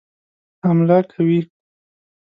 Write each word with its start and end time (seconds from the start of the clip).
حمله 0.65 0.99
کوي. 1.11 1.39